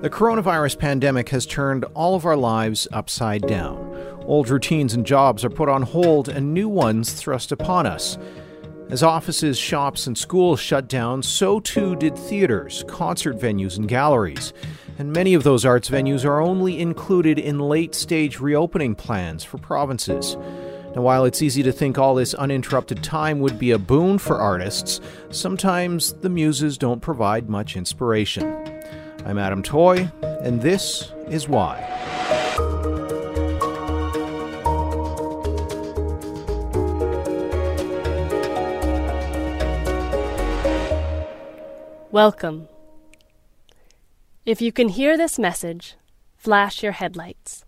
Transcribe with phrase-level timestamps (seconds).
[0.00, 3.76] The coronavirus pandemic has turned all of our lives upside down.
[4.24, 8.16] Old routines and jobs are put on hold and new ones thrust upon us.
[8.88, 14.54] As offices, shops, and schools shut down, so too did theaters, concert venues, and galleries.
[14.98, 19.58] And many of those arts venues are only included in late stage reopening plans for
[19.58, 20.34] provinces.
[20.96, 24.38] Now, while it's easy to think all this uninterrupted time would be a boon for
[24.38, 24.98] artists,
[25.28, 28.79] sometimes the muses don't provide much inspiration.
[29.24, 31.86] I'm Adam Toy, and this is why.
[42.10, 42.68] Welcome.
[44.44, 45.96] If you can hear this message,
[46.36, 47.64] flash your headlights.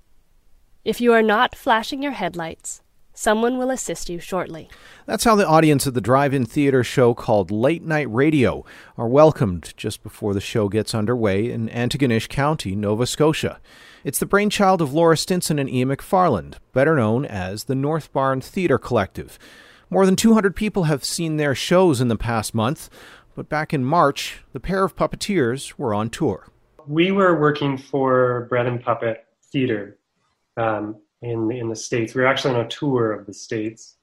[0.85, 2.82] If you are not flashing your headlights,
[3.15, 4.71] Someone will assist you shortly.
[5.05, 8.65] That's how the audience of the drive in theater show called Late Night Radio
[8.97, 13.61] are welcomed just before the show gets underway in Antigonish County, Nova Scotia.
[14.03, 18.41] It's the brainchild of Laura Stinson and Ian McFarlane, better known as the North Barn
[18.41, 19.39] Theater Collective.
[19.91, 22.89] More than 200 people have seen their shows in the past month,
[23.35, 26.49] but back in March, the pair of puppeteers were on tour.
[26.87, 29.99] We were working for Bread and Puppet Theater
[30.57, 32.15] um, in in the states.
[32.15, 33.97] We were actually on a tour of the states.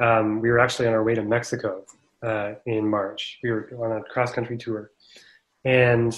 [0.00, 1.84] Um, we were actually on our way to Mexico
[2.22, 3.38] uh, in March.
[3.42, 4.90] We were on a cross country tour,
[5.64, 6.12] and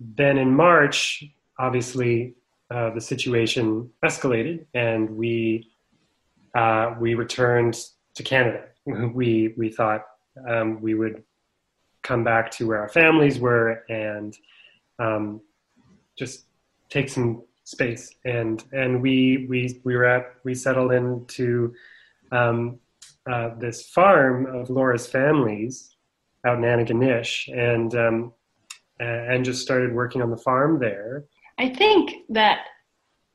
[0.00, 1.24] then in March,
[1.58, 2.34] obviously,
[2.70, 5.70] uh, the situation escalated, and we
[6.54, 7.78] uh, we returned
[8.14, 8.64] to Canada.
[9.14, 10.06] We we thought
[10.48, 11.22] um, we would
[12.02, 14.34] come back to where our families were and
[14.98, 15.42] um,
[16.18, 16.46] just
[16.88, 21.74] take some space and and we we we were at we settled into
[22.32, 22.78] um,
[23.30, 25.94] uh, this farm of Laura's family's
[26.46, 28.32] out in Antigonish and um,
[29.00, 31.26] and just started working on the farm there.
[31.58, 32.60] I think that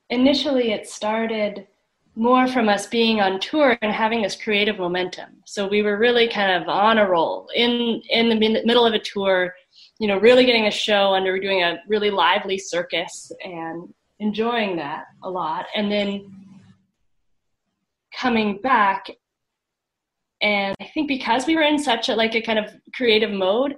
[0.10, 1.68] initially it started
[2.16, 5.30] more from us being on tour and having this creative momentum.
[5.46, 9.00] So we were really kind of on a roll in in the middle of a
[9.00, 9.54] tour,
[10.00, 13.94] you know, really getting a show under doing a really lively circus and
[14.24, 16.32] enjoying that a lot and then
[18.18, 19.08] coming back.
[20.42, 23.76] And i think because we were in such a like a kind of creative mode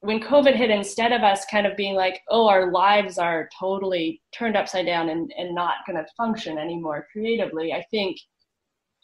[0.00, 4.22] when covid hit instead of us kind of being like oh our lives are totally
[4.32, 8.16] turned upside down and, and not going to function anymore creatively i think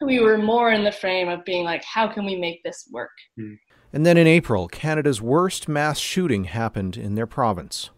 [0.00, 3.10] we were more in the frame of being like how can we make this work?
[3.38, 3.58] Mm.
[3.92, 7.90] and then in april canada's worst mass shooting happened in their province.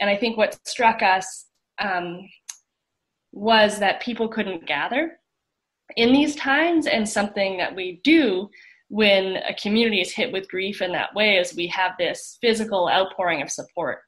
[0.00, 1.49] And i think what struck us
[1.80, 2.28] um,
[3.32, 5.18] was that people couldn't gather
[5.96, 8.48] in these times and something that we do
[8.88, 12.88] when a community is hit with grief in that way is we have this physical
[12.88, 14.00] outpouring of support.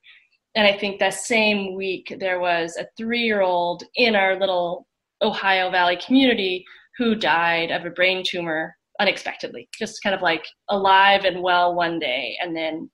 [0.54, 4.86] And i think that same week there was a three-year-old in our little
[5.22, 6.64] ohio valley community
[6.98, 11.98] who died of a brain tumor unexpectedly just kind of like alive and well one
[11.98, 12.90] day and then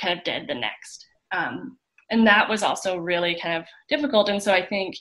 [0.00, 1.06] kind of dead the next.
[1.32, 1.78] Um,
[2.10, 4.28] and that was also really kind of difficult.
[4.28, 4.96] And so i think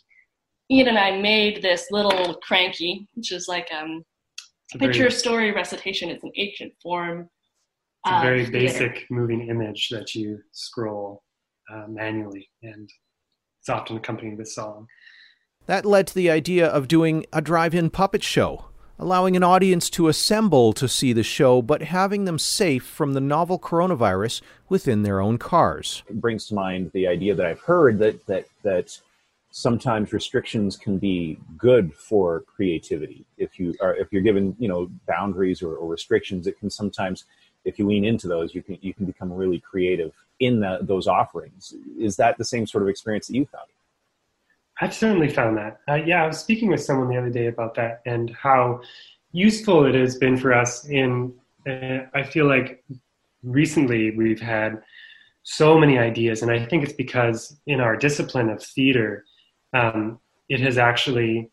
[0.69, 4.03] ian and i made this little cranky which is like um
[4.73, 6.09] picture very, story recitation.
[6.09, 7.29] It's an ancient form
[8.06, 11.23] it's a very basic moving image that you scroll
[11.72, 12.90] uh, manually and
[13.59, 14.88] it's often accompanied with song.
[15.66, 18.66] That led to the idea of doing a drive-in puppet show
[19.00, 23.22] allowing an audience to assemble to see the show, but having them safe from the
[23.22, 26.03] novel coronavirus within their own cars.
[26.08, 29.00] It brings to mind the idea that I've heard that that that
[29.52, 33.25] sometimes restrictions can be good for creativity.
[33.38, 37.25] If you are if you're given you know boundaries or, or restrictions, it can sometimes
[37.66, 41.08] if you lean into those, you can you can become really creative in the, those
[41.08, 41.74] offerings.
[42.00, 43.68] Is that the same sort of experience that you found?
[44.80, 45.80] I've certainly found that.
[45.88, 48.82] Uh, yeah, I was speaking with someone the other day about that and how
[49.32, 50.86] useful it has been for us.
[50.86, 51.34] In
[51.68, 52.84] uh, I feel like
[53.44, 54.82] recently we've had
[55.44, 59.26] so many ideas, and I think it's because in our discipline of theater,
[59.74, 60.20] um,
[60.50, 61.50] it has actually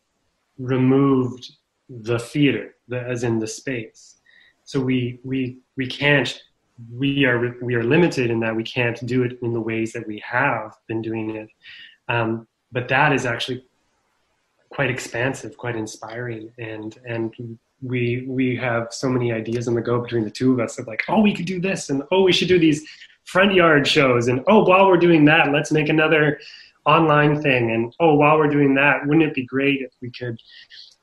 [0.58, 1.50] removed
[1.88, 4.20] the theater, the, as in the space.
[4.64, 6.42] So we we we can't
[6.92, 10.06] we are we are limited in that we can't do it in the ways that
[10.06, 11.48] we have been doing it.
[12.08, 13.64] Um, but that is actually
[14.70, 20.00] quite expansive, quite inspiring, and and we we have so many ideas on the go
[20.00, 22.32] between the two of us of like, oh, we could do this, and oh, we
[22.32, 22.84] should do these
[23.24, 26.38] front yard shows, and oh, while we're doing that, let's make another
[26.84, 30.36] online thing, and oh, while we're doing that, wouldn't it be great if we could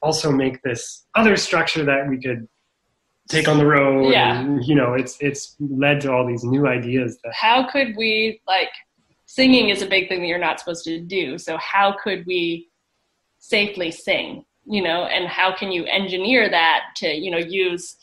[0.01, 2.47] also make this other structure that we could
[3.29, 4.41] take on the road yeah.
[4.41, 8.41] and you know it's it's led to all these new ideas that how could we
[8.47, 8.71] like
[9.33, 11.37] singing is a big thing that you're not supposed to do.
[11.37, 12.69] So how could we
[13.39, 14.43] safely sing?
[14.65, 17.95] You know, and how can you engineer that to you know use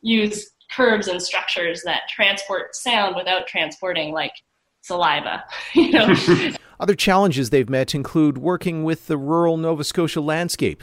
[0.00, 4.32] use curves and structures that transport sound without transporting like
[4.80, 5.44] saliva?
[5.74, 6.14] You know.
[6.80, 10.82] Other challenges they've met include working with the rural Nova Scotia landscape,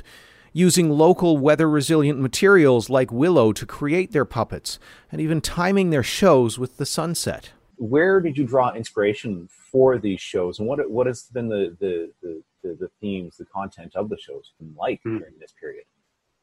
[0.53, 4.77] using local weather resilient materials like willow to create their puppets,
[5.11, 7.51] and even timing their shows with the sunset.
[7.77, 12.11] Where did you draw inspiration for these shows, and what what has been the the,
[12.21, 15.19] the, the, the themes, the content of the shows been like mm.
[15.19, 15.85] during this period?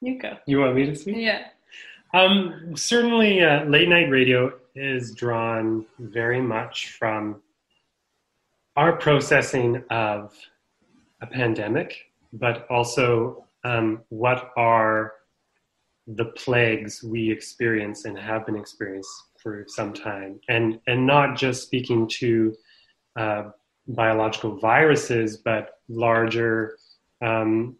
[0.00, 0.36] You go.
[0.46, 1.16] You want me to speak?
[1.18, 1.46] Yeah.
[2.12, 7.42] Um, certainly, uh, late night radio is drawn very much from
[8.76, 10.32] our processing of
[11.20, 15.12] a pandemic, but also um, what are
[16.06, 19.10] the plagues we experience and have been experienced
[19.44, 22.56] for some time, and and not just speaking to
[23.16, 23.44] uh,
[23.86, 26.76] biological viruses, but larger
[27.24, 27.76] um,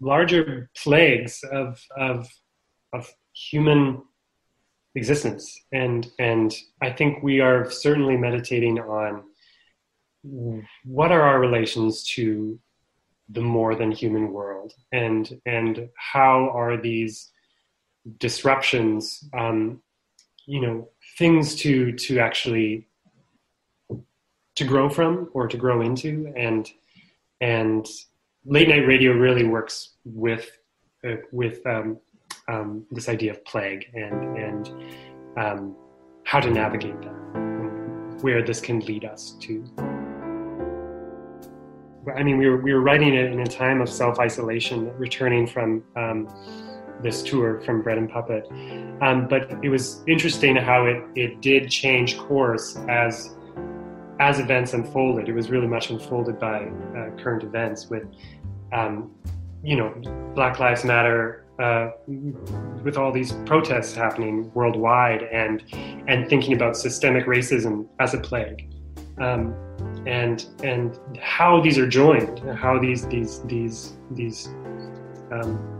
[0.00, 2.28] larger plagues of of
[2.92, 4.02] of human
[4.94, 9.24] existence, and and I think we are certainly meditating on
[10.84, 12.58] what are our relations to
[13.30, 14.72] the more than human world?
[14.92, 17.30] And and how are these
[18.18, 19.82] disruptions um,
[20.48, 22.88] you know things to to actually
[24.56, 26.32] to grow from or to grow into.
[26.36, 26.68] And
[27.40, 27.86] and
[28.44, 30.50] late night radio really works with
[31.06, 31.98] uh, with um,
[32.48, 34.72] um, this idea of plague and and
[35.36, 35.76] um,
[36.24, 37.18] how to navigate that
[38.22, 39.64] where this can lead us to.
[42.16, 45.46] I mean, we were we were writing it in a time of self isolation, returning
[45.46, 46.26] from um,
[47.02, 48.48] this tour from Bread and Puppet.
[49.00, 53.34] Um, but it was interesting how it it did change course as
[54.20, 55.28] as events unfolded.
[55.28, 56.64] It was really much unfolded by
[56.96, 58.04] uh, current events with,
[58.72, 59.12] um,
[59.62, 59.94] you know,
[60.34, 61.44] Black Lives Matter.
[61.58, 61.90] Uh,
[62.84, 65.64] with all these protests happening worldwide, and
[66.06, 68.72] and thinking about systemic racism as a plague,
[69.20, 69.52] um,
[70.06, 74.46] and and how these are joined, how these these these these
[75.32, 75.77] um,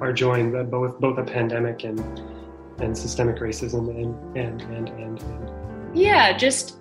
[0.00, 2.00] are joined, both both a pandemic and
[2.80, 5.96] and systemic racism and and and and, and.
[5.98, 6.78] yeah, just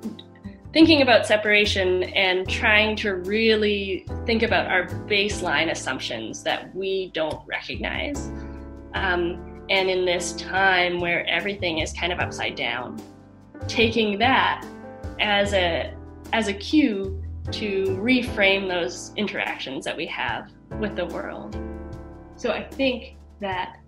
[0.74, 7.42] thinking about separation and trying to really think about our baseline assumptions that we don't
[7.48, 8.30] recognize.
[8.94, 13.02] Um, and in this time where everything is kind of upside down,
[13.68, 14.66] taking that
[15.20, 15.94] as a
[16.34, 21.58] as a cue to reframe those interactions that we have with the world.
[22.38, 23.80] So I think that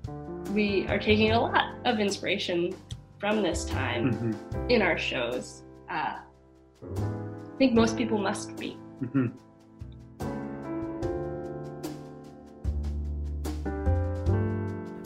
[0.54, 2.76] we are taking a lot of inspiration
[3.20, 4.70] from this time mm-hmm.
[4.70, 5.64] in our shows.
[5.90, 6.20] Uh,
[6.84, 8.78] I think most people must be.
[9.02, 9.28] Mm-hmm.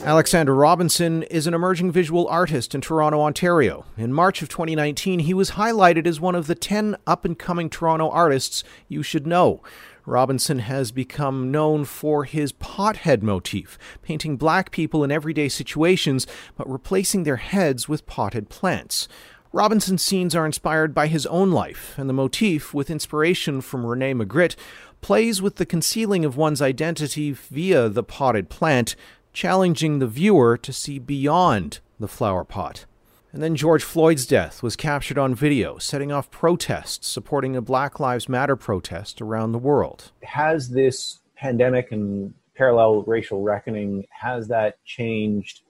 [0.04, 3.84] Alexander Robinson is an emerging visual artist in Toronto, Ontario.
[3.96, 7.70] In March of 2019, he was highlighted as one of the 10 up and coming
[7.70, 9.62] Toronto artists you should know.
[10.06, 16.26] Robinson has become known for his pothead motif, painting black people in everyday situations
[16.56, 19.08] but replacing their heads with potted plants.
[19.52, 24.14] Robinson's scenes are inspired by his own life, and the motif, with inspiration from Rene
[24.14, 24.56] Magritte,
[25.02, 28.96] plays with the concealing of one's identity via the potted plant,
[29.34, 32.86] challenging the viewer to see beyond the flower pot.
[33.32, 37.98] And then George Floyd's death was captured on video, setting off protests supporting a Black
[37.98, 40.12] Lives Matter protest around the world.
[40.22, 45.62] Has this pandemic and parallel racial reckoning, has that changed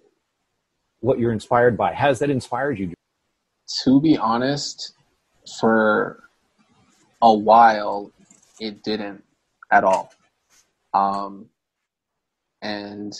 [1.00, 1.92] what you're inspired by?
[1.92, 2.92] Has that inspired you?
[3.84, 4.94] To be honest,
[5.60, 6.24] for
[7.22, 8.10] a while,
[8.58, 9.22] it didn't
[9.70, 10.12] at all.
[10.92, 11.46] Um,
[12.60, 13.12] and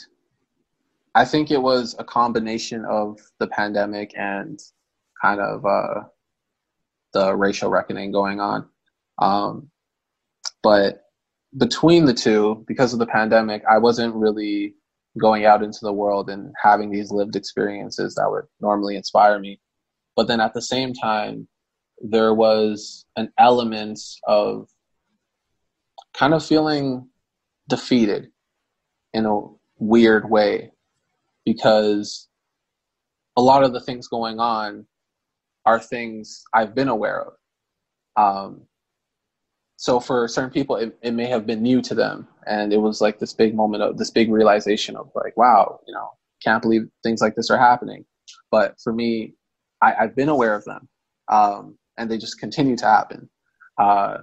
[1.15, 4.59] I think it was a combination of the pandemic and
[5.21, 6.05] kind of uh,
[7.13, 8.69] the racial reckoning going on.
[9.21, 9.71] Um,
[10.63, 11.03] but
[11.59, 14.75] between the two, because of the pandemic, I wasn't really
[15.21, 19.61] going out into the world and having these lived experiences that would normally inspire me.
[20.17, 21.47] But then at the same time,
[22.01, 24.69] there was an element of
[26.15, 27.09] kind of feeling
[27.69, 28.29] defeated
[29.13, 29.41] in a
[29.79, 30.72] weird way
[31.45, 32.29] because
[33.37, 34.87] a lot of the things going on
[35.65, 37.35] are things I've been aware of.
[38.17, 38.63] Um,
[39.77, 43.01] so for certain people, it, it may have been new to them, and it was
[43.01, 46.11] like this big moment of this big realization of like, wow, you know,
[46.45, 48.05] can't believe things like this are happening.
[48.51, 49.35] But for me,
[49.83, 50.89] I, have been aware of them,
[51.29, 53.29] um, and they just continue to happen.
[53.77, 54.19] Uh,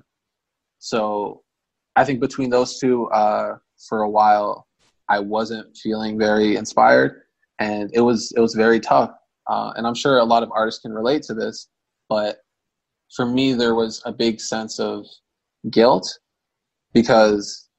[0.77, 1.41] so
[1.95, 3.57] I think between those two, uh,
[3.89, 4.65] for a while,
[5.09, 7.21] I wasn't feeling very inspired,
[7.59, 9.11] and it was it was very tough.
[9.47, 11.67] Uh, and I'm sure a lot of artists can relate to this,
[12.07, 12.37] but
[13.15, 15.05] for me, there was a big sense of
[15.69, 16.19] guilt
[16.93, 17.69] because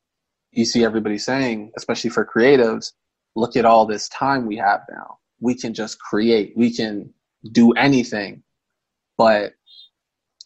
[0.52, 2.92] you see everybody saying, especially for creatives,
[3.36, 5.18] look at all this time we have now.
[5.40, 7.12] We can just create, we can
[7.52, 8.42] do anything.
[9.16, 9.52] But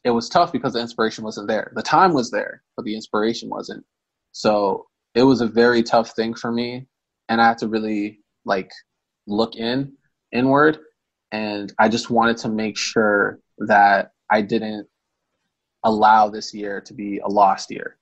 [0.04, 1.72] it was tough because the inspiration wasn't there.
[1.74, 3.84] The time was there, but the inspiration wasn't.
[4.32, 6.86] So it was a very tough thing for me.
[7.28, 8.70] And I had to really like
[9.26, 9.92] look in
[10.32, 10.78] inward.
[11.32, 14.86] And I just wanted to make sure that I didn't
[15.84, 17.98] allow this year to be a lost year.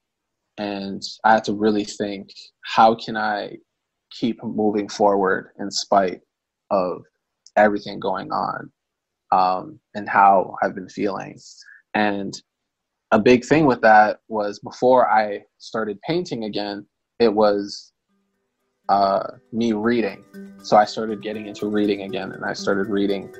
[0.58, 2.30] And I had to really think
[2.64, 3.56] how can I
[4.10, 6.20] keep moving forward in spite
[6.70, 7.02] of
[7.56, 8.70] everything going on
[9.32, 11.38] um, and how I've been feeling.
[11.94, 12.34] And
[13.10, 16.86] a big thing with that was before I started painting again,
[17.22, 17.92] it was
[18.88, 20.24] uh, me reading.
[20.62, 23.32] So I started getting into reading again, and I started reading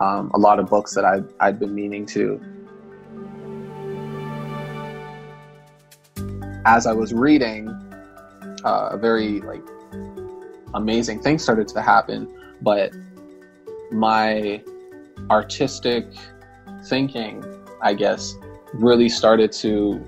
[0.00, 2.40] um, a lot of books that I'd, I'd been meaning to.
[6.64, 7.68] As I was reading,
[8.64, 9.62] uh, a very like
[10.74, 12.28] amazing thing started to happen,
[12.60, 12.92] but
[13.90, 14.62] my
[15.30, 16.06] artistic
[16.84, 17.44] thinking,
[17.82, 18.34] I guess,
[18.74, 20.04] really started to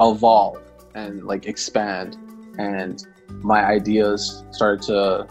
[0.00, 0.60] evolve
[0.94, 2.16] and like expand,
[2.58, 3.06] and
[3.42, 5.26] my ideas started to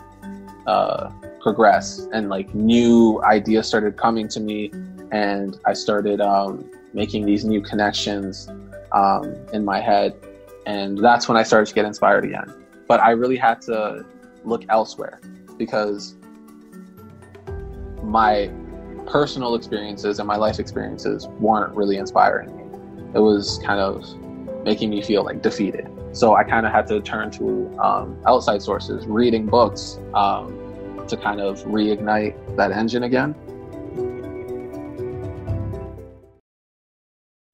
[0.68, 1.10] uh,
[1.42, 4.72] progress, and like new ideas started coming to me,
[5.12, 8.50] and I started um, making these new connections
[8.92, 10.16] um, in my head,
[10.66, 12.54] and that's when I started to get inspired again.
[12.88, 14.06] But I really had to
[14.44, 15.22] look elsewhere
[15.58, 16.16] because
[18.04, 18.52] my
[19.06, 22.64] personal experiences and my life experiences weren't really inspiring me.
[23.14, 24.04] It was kind of
[24.64, 25.88] making me feel like defeated.
[26.14, 31.16] So I kind of had to turn to um, outside sources, reading books um, to
[31.16, 33.34] kind of reignite that engine again.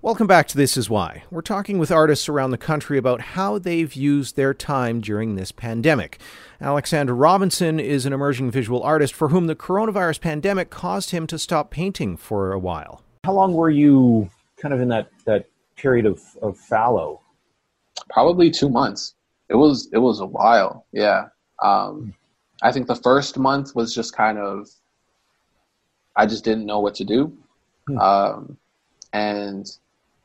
[0.01, 1.23] Welcome back to This Is Why.
[1.29, 5.51] We're talking with artists around the country about how they've used their time during this
[5.51, 6.19] pandemic.
[6.59, 11.37] Alexander Robinson is an emerging visual artist for whom the coronavirus pandemic caused him to
[11.37, 13.03] stop painting for a while.
[13.23, 15.45] How long were you kind of in that, that
[15.75, 17.21] period of, of fallow?
[18.09, 19.15] Probably two months.
[19.49, 21.27] It was it was a while, yeah.
[21.63, 22.13] Um,
[22.61, 24.69] I think the first month was just kind of
[26.15, 27.37] I just didn't know what to do.
[27.87, 27.97] Hmm.
[27.99, 28.57] Um,
[29.13, 29.65] and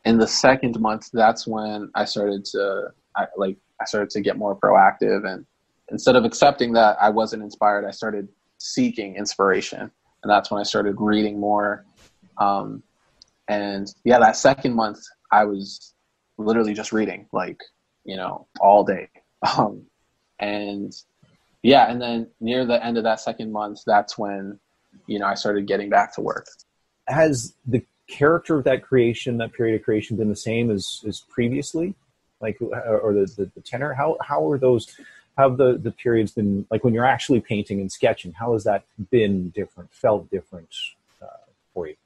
[0.05, 4.37] in the second month, that's when I started to I, like I started to get
[4.37, 5.47] more proactive, and
[5.91, 10.65] instead of accepting that I wasn't inspired, I started seeking inspiration, and that's when I
[10.65, 11.85] started reading more.
[12.39, 12.83] Um,
[13.49, 14.99] and yeah, that second month,
[15.31, 15.95] I was
[16.39, 17.61] literally just reading, like
[18.05, 19.09] you know, all day.
[19.59, 19.87] Um,
[20.39, 20.95] and
[21.65, 24.61] yeah, and then near the end of that second month, that's when
[25.09, 26.47] you know I started getting back to work.
[27.09, 31.21] Has the character of that creation, that period of creation, been the same as as
[31.21, 31.97] previously,
[32.41, 33.95] like or the the, the tenor?
[33.95, 34.97] How how are those?
[35.39, 38.33] Have the the periods been like when you're actually painting and sketching?
[38.33, 39.93] How has that been different?
[39.93, 40.69] Felt different
[41.21, 41.27] uh,
[41.75, 41.97] for you?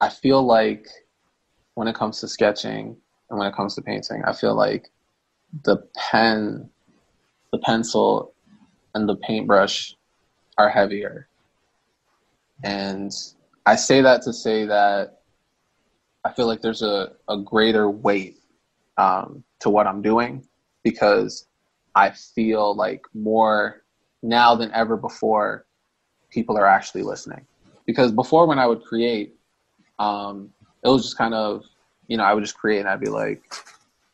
[0.00, 0.86] I feel like
[1.74, 2.96] when it comes to sketching
[3.28, 4.90] when it comes to painting, I feel like
[5.64, 6.70] the pen,
[7.52, 8.34] the pencil,
[8.94, 9.94] and the paintbrush
[10.56, 11.28] are heavier.
[12.64, 13.12] And
[13.66, 15.20] I say that to say that
[16.24, 18.38] I feel like there's a, a greater weight
[18.96, 20.46] um, to what I'm doing
[20.82, 21.46] because
[21.94, 23.82] I feel like more
[24.22, 25.66] now than ever before,
[26.30, 27.46] people are actually listening.
[27.86, 29.34] Because before, when I would create,
[29.98, 30.50] um,
[30.84, 31.64] it was just kind of,
[32.08, 33.42] you know, I would just create and I'd be like,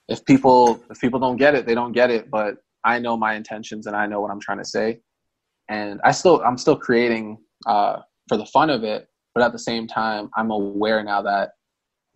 [0.08, 2.30] if people if people don't get it, they don't get it.
[2.30, 5.00] But I know my intentions and I know what I'm trying to say,
[5.68, 9.58] and I still I'm still creating uh, for the fun of it but at the
[9.58, 11.50] same time i'm aware now that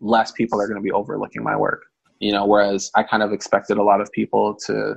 [0.01, 1.85] less people are going to be overlooking my work.
[2.21, 4.97] You know whereas i kind of expected a lot of people to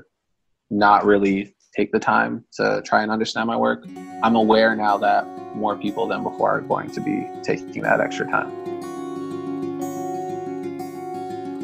[0.69, 3.85] not really take the time to try and understand my work.
[4.23, 8.29] I'm aware now that more people than before are going to be taking that extra
[8.29, 8.60] time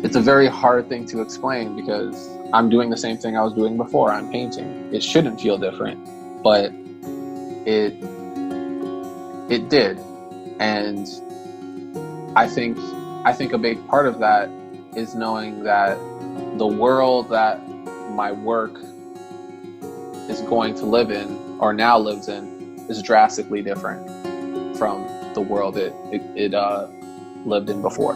[0.08, 3.54] it's a very hard thing to explain because i'm doing the same thing i was
[3.54, 4.12] doing before.
[4.12, 4.70] I'm painting.
[4.94, 6.00] It shouldn't feel different
[6.44, 6.72] but
[7.66, 7.94] it
[9.50, 10.00] it did.
[10.60, 11.08] And
[12.36, 12.78] I think
[13.26, 14.50] I think a big part of that
[14.96, 15.98] is knowing that
[16.58, 17.60] the world that
[18.12, 18.78] my work
[20.30, 24.08] is going to live in or now lives in is drastically different
[24.78, 26.88] from the world it it, it uh,
[27.46, 28.16] lived in before.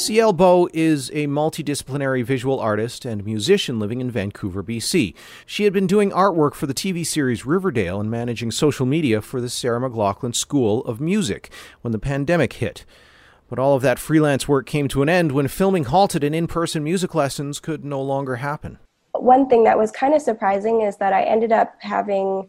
[0.00, 5.14] Ciele Beau is a multidisciplinary visual artist and musician living in Vancouver, BC.
[5.44, 9.42] She had been doing artwork for the TV series Riverdale and managing social media for
[9.42, 11.52] the Sarah McLachlan School of Music
[11.82, 12.86] when the pandemic hit.
[13.50, 16.46] But all of that freelance work came to an end when filming halted and in
[16.46, 18.78] person music lessons could no longer happen.
[19.12, 22.48] One thing that was kind of surprising is that I ended up having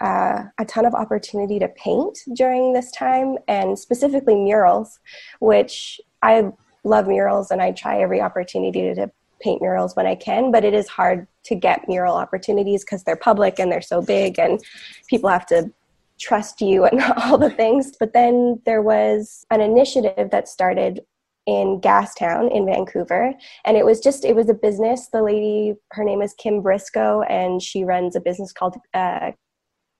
[0.00, 5.00] uh, a ton of opportunity to paint during this time, and specifically murals,
[5.40, 6.52] which I
[6.84, 9.10] love murals and I try every opportunity to
[9.40, 13.16] paint murals when I can, but it is hard to get mural opportunities because they're
[13.16, 14.60] public and they're so big and
[15.08, 15.72] people have to
[16.20, 17.92] trust you and all the things.
[17.98, 21.00] But then there was an initiative that started
[21.46, 23.34] in Gastown in Vancouver.
[23.64, 25.08] And it was just, it was a business.
[25.08, 29.32] The lady, her name is Kim Briscoe, and she runs a business called uh,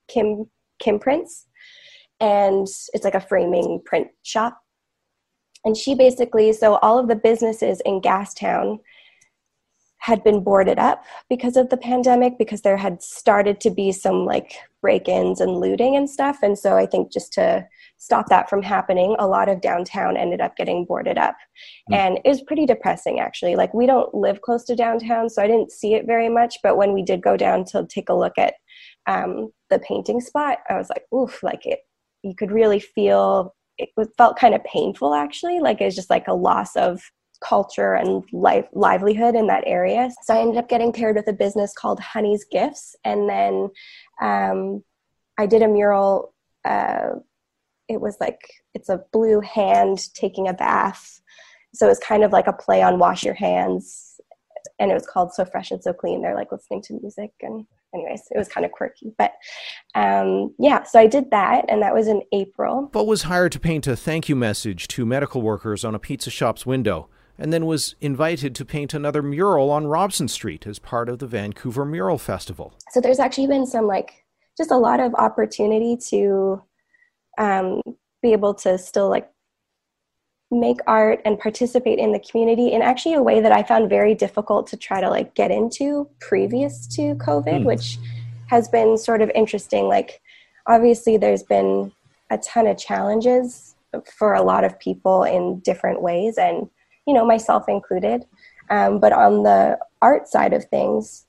[0.08, 0.48] Kim,
[0.80, 1.46] Kimprints.
[2.20, 4.60] And it's like a framing print shop
[5.64, 8.78] and she basically so all of the businesses in gastown
[10.02, 14.26] had been boarded up because of the pandemic because there had started to be some
[14.26, 16.38] like break-ins and looting and stuff.
[16.42, 17.64] And so i think just to
[17.98, 21.36] stop that from happening a lot of downtown ended up getting boarded up.
[21.88, 21.96] Mm.
[21.96, 23.54] and it was pretty depressing actually.
[23.54, 26.56] Like we don't live close to downtown so i didn't see it very much.
[26.64, 28.54] But when we did go down to take a look at
[29.06, 31.80] um, the painting spot i was like oof like it
[32.22, 35.60] you could really feel it felt kind of painful actually.
[35.60, 37.00] Like it's just like a loss of
[37.42, 40.10] culture and life livelihood in that area.
[40.22, 42.94] So i ended up getting paired with a business called honey's gifts.
[43.04, 43.70] And then
[44.20, 44.84] um,
[45.38, 47.10] i did a mural uh,
[47.88, 48.40] it was like
[48.74, 51.20] it's a blue hand taking a bath.
[51.74, 54.20] So it's kind of like a play on wash your hands.
[54.78, 56.22] And it was called so fresh and so clean.
[56.22, 59.12] They're like listening to music and anyways, it was kind of quirky.
[59.18, 59.32] But
[59.94, 62.88] um, yeah, so I did that, and that was in April.
[62.92, 66.30] But was hired to paint a thank you message to medical workers on a pizza
[66.30, 71.08] shop's window, and then was invited to paint another mural on Robson Street as part
[71.08, 72.74] of the Vancouver Mural Festival.
[72.90, 74.24] So there's actually been some like
[74.56, 76.62] just a lot of opportunity to
[77.38, 77.80] um,
[78.22, 79.31] be able to still like
[80.52, 84.14] make art and participate in the community in actually a way that I found very
[84.14, 87.64] difficult to try to like get into previous to COVID, mm.
[87.64, 87.98] which
[88.48, 89.88] has been sort of interesting.
[89.88, 90.20] Like,
[90.66, 91.90] obviously, there's been
[92.30, 93.74] a ton of challenges
[94.14, 96.68] for a lot of people in different ways, and
[97.06, 98.24] you know, myself included.
[98.68, 101.24] Um, but on the art side of things,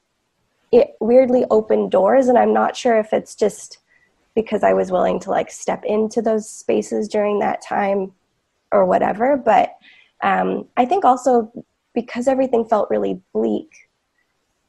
[0.71, 3.79] it weirdly opened doors, and I'm not sure if it's just
[4.35, 8.11] because I was willing to like step into those spaces during that time
[8.73, 9.37] or whatever.
[9.37, 9.75] But
[10.21, 11.51] um, I think also
[11.93, 13.69] because everything felt really bleak,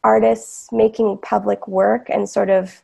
[0.03, 2.83] artists making public work and sort of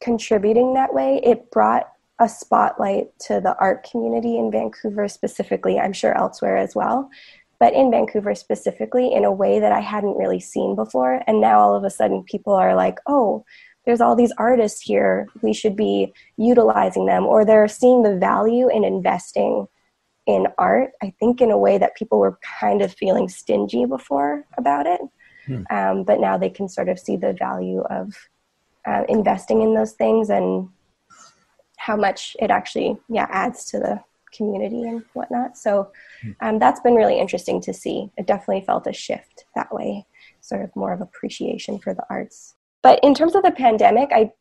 [0.00, 5.92] contributing that way, it brought a spotlight to the art community in Vancouver specifically, I'm
[5.92, 7.10] sure elsewhere as well,
[7.58, 11.22] but in Vancouver specifically in a way that I hadn't really seen before.
[11.26, 13.44] And now all of a sudden people are like, oh,
[13.84, 18.70] there's all these artists here, we should be utilizing them, or they're seeing the value
[18.70, 19.66] in investing
[20.26, 24.44] in art, I think, in a way that people were kind of feeling stingy before
[24.56, 25.00] about it.
[25.46, 25.62] Hmm.
[25.70, 28.14] Um, but now they can sort of see the value of
[28.86, 30.68] uh, investing in those things and
[31.76, 34.00] how much it actually yeah adds to the
[34.34, 35.56] community and whatnot.
[35.56, 35.90] So
[36.22, 36.30] hmm.
[36.40, 38.10] um, that's been really interesting to see.
[38.16, 40.06] It definitely felt a shift that way,
[40.40, 42.54] sort of more of appreciation for the arts.
[42.82, 44.32] But in terms of the pandemic, I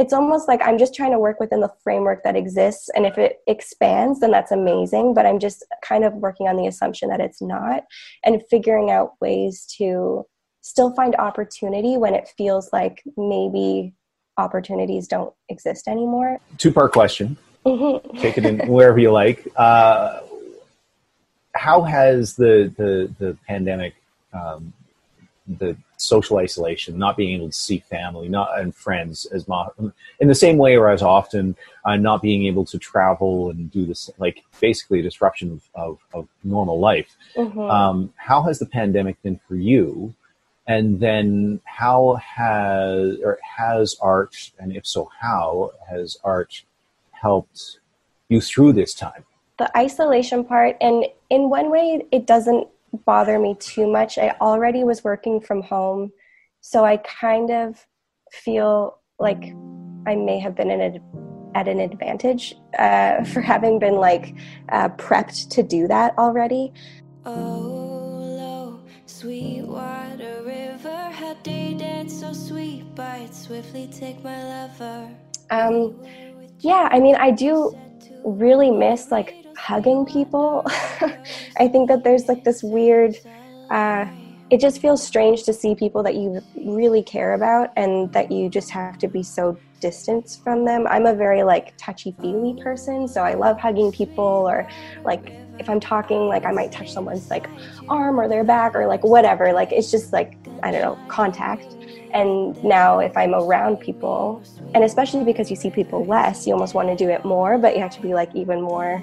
[0.00, 2.88] it's almost like I'm just trying to work within the framework that exists.
[2.96, 5.12] And if it expands, then that's amazing.
[5.12, 7.84] But I'm just kind of working on the assumption that it's not
[8.24, 10.24] and figuring out ways to
[10.62, 13.92] still find opportunity when it feels like maybe
[14.38, 16.38] opportunities don't exist anymore.
[16.56, 17.36] Two part question.
[17.66, 18.16] Mm-hmm.
[18.16, 19.46] Take it in wherever you like.
[19.54, 20.20] Uh,
[21.54, 23.96] how has the, the, the pandemic
[24.32, 24.72] um,
[25.58, 29.72] the social isolation, not being able to see family, not and friends as mo-
[30.20, 33.84] in the same way or as often, uh, not being able to travel and do
[33.84, 37.16] this, like basically a disruption of, of, of normal life.
[37.36, 37.60] Mm-hmm.
[37.60, 40.14] Um, how has the pandemic been for you?
[40.66, 46.62] And then how has or has art, and if so, how has art
[47.10, 47.80] helped
[48.28, 49.24] you through this time?
[49.58, 54.18] The isolation part, and in one way, it doesn't bother me too much.
[54.18, 56.10] I already was working from home,
[56.60, 57.86] so I kind of
[58.32, 59.52] feel like
[60.06, 64.34] I may have been in a, at an advantage uh, for having been like
[64.70, 66.72] uh, prepped to do that already.
[67.24, 75.10] Oh, low, Sweetwater River, how day dance so sweet, bite swiftly take my lover.
[75.50, 76.00] Um,
[76.60, 77.76] yeah, I mean, I do
[78.24, 79.34] really miss like
[79.70, 80.64] hugging people.
[81.64, 83.16] I think that there's like this weird,
[83.70, 84.04] uh,
[84.50, 88.48] it just feels strange to see people that you really care about and that you
[88.48, 90.88] just have to be so distant from them.
[90.88, 94.68] I'm a very like touchy feely person, so I love hugging people or
[95.04, 97.46] like if I'm talking, like I might touch someone's like
[97.88, 99.52] arm or their back or like whatever.
[99.52, 101.76] Like it's just like, I don't know, contact.
[102.12, 104.42] And now if I'm around people,
[104.74, 107.76] and especially because you see people less, you almost want to do it more, but
[107.76, 109.00] you have to be like even more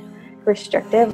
[0.47, 1.13] restrictive.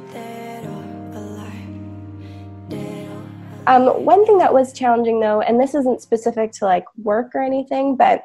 [3.66, 7.42] Um, one thing that was challenging though, and this isn't specific to like work or
[7.42, 8.22] anything, but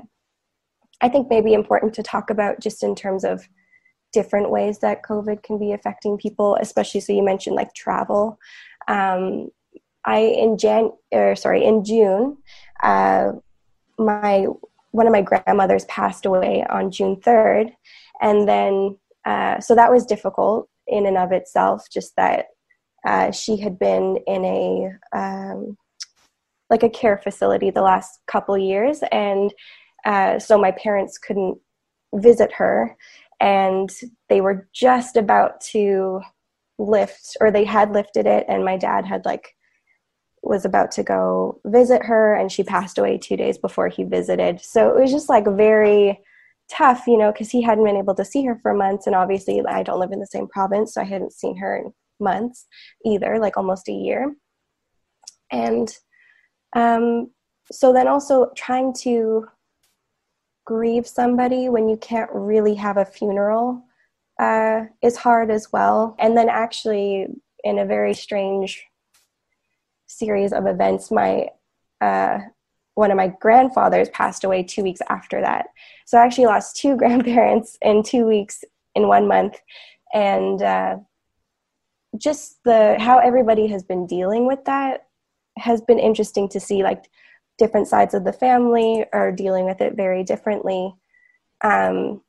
[1.01, 3.47] I think maybe important to talk about just in terms of
[4.11, 8.37] different ways that COVID can be affecting people, especially so you mentioned like travel.
[8.87, 9.49] Um,
[10.05, 12.37] I in Jan or sorry in June,
[12.83, 13.33] uh,
[13.97, 14.47] my
[14.91, 17.71] one of my grandmothers passed away on June third,
[18.21, 21.87] and then uh, so that was difficult in and of itself.
[21.91, 22.45] Just that
[23.05, 25.77] uh, she had been in a um,
[26.69, 29.53] like a care facility the last couple years, and
[30.05, 31.57] uh, so my parents couldn't
[32.15, 32.95] visit her,
[33.39, 33.89] and
[34.27, 36.21] they were just about to
[36.77, 39.55] lift, or they had lifted it, and my dad had like
[40.41, 44.61] was about to go visit her, and she passed away two days before he visited.
[44.61, 46.19] So it was just like very
[46.71, 49.61] tough, you know, because he hadn't been able to see her for months, and obviously
[49.67, 52.67] I don't live in the same province, so I hadn't seen her in months
[53.05, 54.35] either, like almost a year.
[55.51, 55.91] And
[56.75, 57.31] um,
[57.71, 59.47] so then also trying to
[60.65, 63.83] grieve somebody when you can't really have a funeral
[64.39, 66.15] uh, is hard as well.
[66.19, 67.27] And then actually,
[67.63, 68.85] in a very strange
[70.07, 71.49] series of events, my
[72.01, 72.39] uh,
[72.99, 75.67] one of my grandfathers passed away two weeks after that.
[76.05, 79.57] So I actually lost two grandparents in two weeks in one month,
[80.13, 80.97] and uh,
[82.17, 85.07] just the how everybody has been dealing with that
[85.57, 87.09] has been interesting to see like
[87.57, 90.93] different sides of the family are dealing with it very differently.
[91.63, 92.21] Um,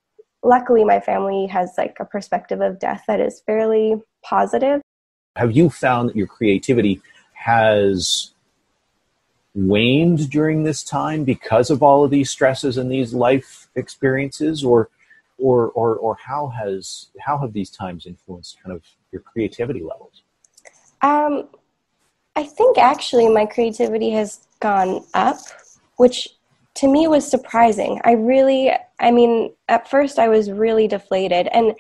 [0.43, 4.81] luckily my family has like a perspective of death that is fairly positive.
[5.37, 7.01] Have you found that your creativity
[7.35, 8.33] has
[9.55, 14.91] waned during this time because of all of these stresses and these life experiences or
[15.39, 20.23] or or, or how has how have these times influenced kind of your creativity levels?
[21.03, 21.49] Um,
[22.37, 25.39] I think actually my creativity has gone up,
[25.97, 26.29] which
[26.75, 28.01] to me was surprising.
[28.05, 31.49] I really, I mean, at first I was really deflated.
[31.49, 31.75] And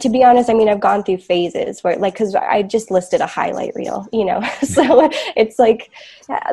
[0.00, 3.20] to be honest, I mean, I've gone through phases where, like, because I just listed
[3.20, 5.90] a highlight reel, you know, so it's like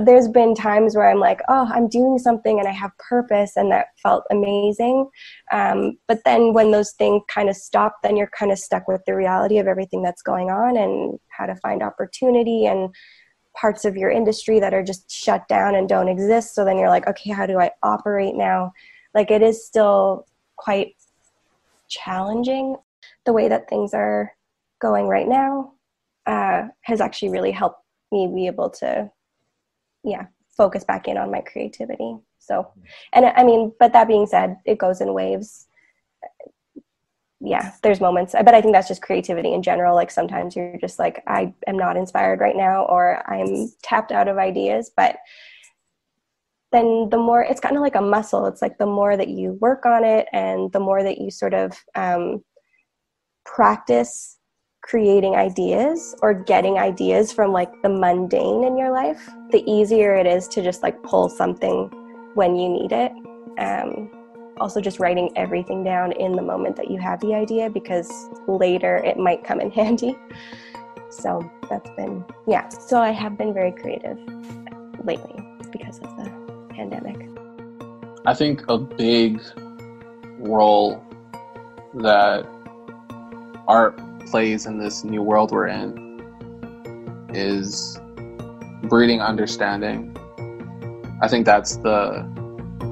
[0.02, 3.72] there's been times where I'm like, oh, I'm doing something and I have purpose, and
[3.72, 5.10] that felt amazing.
[5.52, 9.04] Um, but then when those things kind of stop, then you're kind of stuck with
[9.06, 12.94] the reality of everything that's going on and how to find opportunity and
[13.56, 16.54] parts of your industry that are just shut down and don't exist.
[16.54, 18.72] So then you're like, okay, how do I operate now?
[19.13, 20.96] Like, it is still quite
[21.88, 22.76] challenging
[23.28, 24.32] the way that things are
[24.80, 25.74] going right now
[26.26, 29.12] uh, has actually really helped me be able to,
[30.04, 32.16] yeah, focus back in on my creativity.
[32.40, 32.72] So,
[33.12, 35.68] and I mean, but that being said, it goes in waves.
[37.42, 39.94] Yeah, there's moments, but I think that's just creativity in general.
[39.94, 44.30] Like sometimes you're just like, I am not inspired right now, or I'm tapped out
[44.30, 44.90] of ideas.
[44.96, 45.18] But
[46.72, 48.46] then the more, it's kind of like a muscle.
[48.46, 51.54] It's like the more that you work on it, and the more that you sort
[51.54, 52.42] of um,
[53.48, 54.38] practice
[54.84, 60.26] creating ideas or getting ideas from like the mundane in your life, the easier it
[60.26, 61.90] is to just like pull something
[62.36, 63.12] when you need it.
[63.58, 64.12] Um,
[64.60, 68.12] also, just writing everything down in the moment that you have the idea because
[68.48, 70.18] later it might come in handy.
[71.10, 72.70] So that's been, yeah.
[72.70, 74.18] So I have been very creative
[75.04, 75.36] lately
[75.72, 76.32] because of the
[76.70, 77.30] pandemic.
[78.26, 79.42] I think a big
[80.40, 81.04] role
[81.96, 82.46] that
[83.68, 86.22] art plays in this new world we're in
[87.34, 88.00] is
[88.84, 90.16] breeding understanding.
[91.22, 92.26] I think that's the,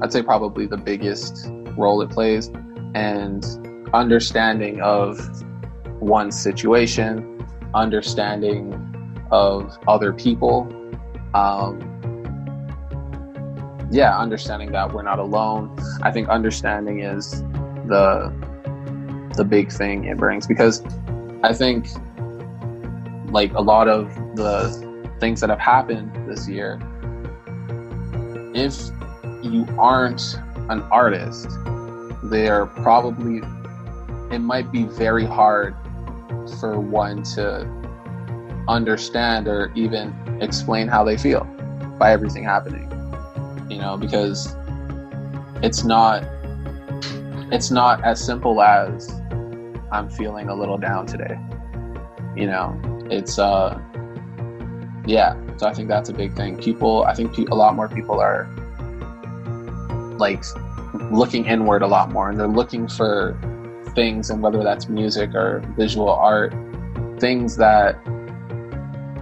[0.02, 2.50] I'd say probably the biggest role it plays,
[2.94, 3.44] and
[3.94, 5.18] understanding of
[6.00, 8.72] one's situation, understanding
[9.30, 10.72] of other people.
[11.34, 11.80] Um,
[13.90, 15.76] yeah, understanding that we're not alone.
[16.02, 17.42] I think understanding is
[17.86, 18.32] the
[19.36, 20.82] the big thing it brings because
[21.42, 21.88] I think
[23.30, 26.80] like a lot of the things that have happened this year,
[28.54, 28.90] if
[29.42, 30.38] you aren't
[30.70, 31.48] an artist,
[32.24, 33.42] they're probably
[34.30, 35.74] it might be very hard
[36.58, 37.64] for one to
[38.68, 41.44] understand or even explain how they feel
[41.98, 42.90] by everything happening.
[43.70, 44.54] You know, because
[45.62, 46.24] it's not
[47.52, 49.08] it's not as simple as
[49.96, 51.38] I'm feeling a little down today.
[52.36, 52.78] You know,
[53.10, 53.80] it's uh
[55.06, 56.58] yeah, so I think that's a big thing.
[56.58, 58.48] People, I think a lot more people are
[60.18, 60.42] like
[61.10, 63.38] looking inward a lot more and they're looking for
[63.94, 66.52] things and whether that's music or visual art,
[67.18, 67.96] things that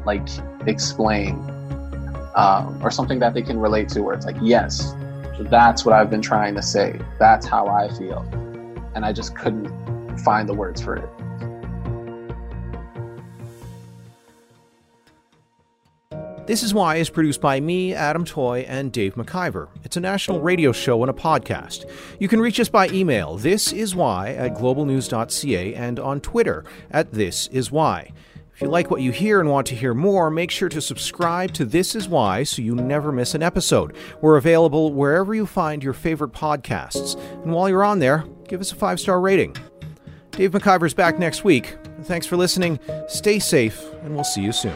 [0.05, 0.27] like
[0.67, 1.35] explain
[2.35, 4.95] um, or something that they can relate to where it's like, yes,
[5.39, 6.99] that's what I've been trying to say.
[7.19, 8.21] That's how I feel.
[8.95, 9.69] And I just couldn't
[10.19, 11.09] find the words for it.
[16.47, 19.69] This is Why is produced by me, Adam Toy, and Dave McIvor.
[19.83, 21.91] It's a national radio show and a podcast.
[22.21, 27.13] You can reach us by email, this is why at globalnews.ca and on Twitter at
[27.13, 28.13] this is why.
[28.55, 31.53] If you like what you hear and want to hear more, make sure to subscribe
[31.55, 33.97] to This Is Why so you never miss an episode.
[34.21, 37.19] We're available wherever you find your favorite podcasts.
[37.43, 39.57] And while you're on there, give us a five star rating.
[40.37, 41.77] Dave McIvor's back next week.
[42.03, 44.75] Thanks for listening, stay safe, and we'll see you soon.